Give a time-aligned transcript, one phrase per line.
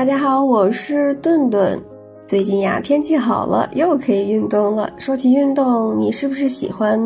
[0.00, 1.78] 大家好，我是顿顿。
[2.24, 4.90] 最近呀，天气好了，又可以运动了。
[4.96, 6.98] 说起运动，你是不是喜欢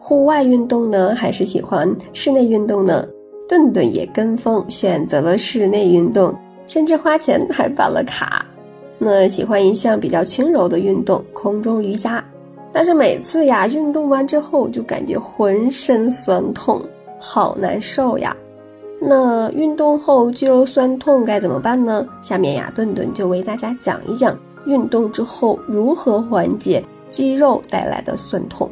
[0.00, 3.06] 户外运动呢，还是喜欢室内运动呢？
[3.48, 6.34] 顿顿也跟风选择了室内运动，
[6.66, 8.44] 甚至花钱还办了卡。
[8.98, 12.24] 那喜欢一项比较轻柔的运动——空中瑜伽，
[12.72, 16.82] 但是每次呀，运动完之后就感觉浑身酸痛，
[17.20, 18.36] 好难受呀。
[19.04, 22.06] 那运动后肌肉酸痛该怎么办呢？
[22.22, 28.70] 下面呀，顿顿就为大家讲一讲运动之后如何缓解肌肉带来的酸痛。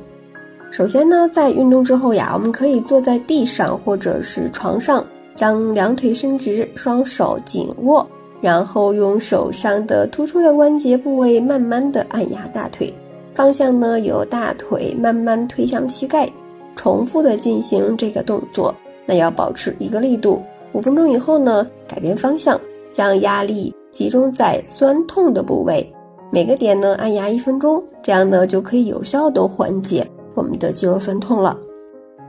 [0.70, 5.04] 首先呢，在运动之后呀，我们可以坐在地上或者是床上，
[5.34, 8.06] 将两腿伸直，双手紧握，
[8.40, 12.94] 然后用手上的突出的关节部位慢慢的按压大腿，
[13.34, 16.30] 方向呢由大腿慢慢推向膝盖，
[16.76, 18.72] 重复的进行这个动作。
[19.06, 22.60] 那要保持一个力度，五分钟以后呢，改变方向，
[22.92, 25.92] 将压力集中在酸痛的部位，
[26.30, 31.56] 每个点呢按压一分钟，这样呢就可以有效的缓解我们的肌肉酸痛了。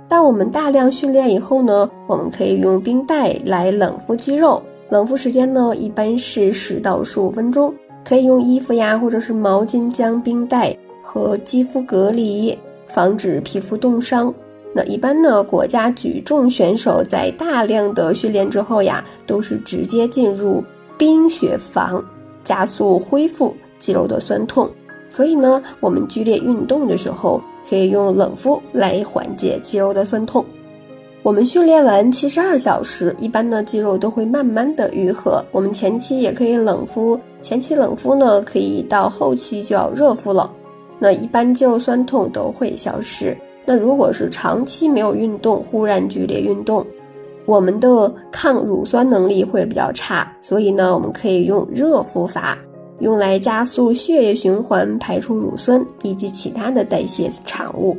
[0.07, 7.73] 当我们大量训练以后呢，我们可以用冰袋来冷敷肌肉，冷敷时间呢一般是十到十五分钟，
[8.03, 12.57] 可以用衣服呀或者是毛巾将冰袋和肌肤隔离，
[12.87, 14.33] 防止皮肤冻伤。
[14.73, 20.63] 那一般呢，国家举重选手在大量的训练之后呀，都是直接进入
[20.97, 22.03] 冰雪房，
[22.43, 24.69] 加速恢复肌肉的酸痛。
[25.09, 30.45] 所以呢，我们剧烈运动的时候，可以用冷敷来缓解肌肉的酸痛。
[31.21, 35.43] 我们训练完七十二小时，一般呢肌肉都会慢慢的愈合。
[35.51, 40.49] 我们前期也可以冷敷，前期冷敷呢，可以到后期就要热敷了。
[40.97, 43.37] 那一般肌肉酸痛都会消失。
[43.65, 46.85] 那如果是长期没有运动，忽然剧烈运动，
[47.45, 52.57] 我们的抗乳酸能力会比较差，所以呢，我们可以用热敷法，
[52.99, 57.95] 用来加速血液循环，排出乳酸以及其他的代谢产物，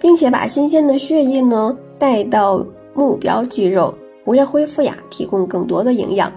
[0.00, 3.94] 并且把新鲜的血液呢带到目标肌肉，
[4.24, 6.32] 为了恢复呀，提供更多的营养。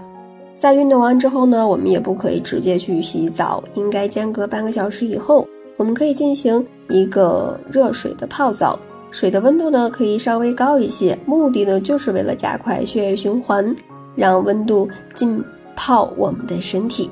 [0.58, 5.46] 在运动完之后呢，我们也不可以直接去洗澡，应该间隔半个小时以后。
[5.76, 8.78] 我们可以进行一个热水的泡澡，
[9.10, 13.74] 水的温度呢可以稍微高一些，目的呢就是为了加快血液循环，
[14.14, 15.42] 让温度浸
[15.74, 17.10] 泡我们的身体，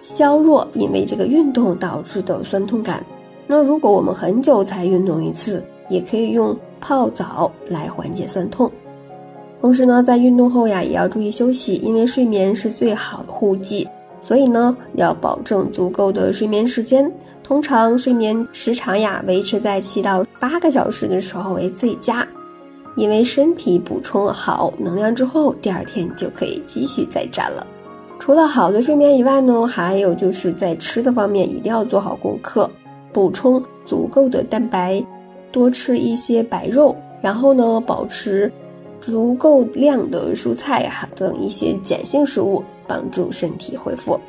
[0.00, 3.04] 削弱因为这个运动导致的酸痛感。
[3.46, 8.70] 那如果我们很久才运动一次，也可以用泡澡来缓解酸痛。
[9.60, 13.86] 同时呢，在运动后呀，也要注意休息，因为睡眠是最好的护剂。
[14.22, 17.12] 所以呢，要保证足够的睡眠时间。
[17.42, 22.26] 通常睡眠时长呀，维持在七到八个小时的时候为最佳。
[22.94, 27.66] 因为身体补充好能量之后，第二天就可以继续再战了。
[28.18, 32.70] 除了好的睡眠以外呢，还有就是在吃的方面一定要做好功课，
[33.12, 35.04] 补充足够的蛋白，
[35.50, 38.50] 多吃一些白肉，然后呢，保持
[39.00, 42.62] 足够量的蔬菜哈等一些碱性食物。
[42.92, 44.20] 帮助身体恢复。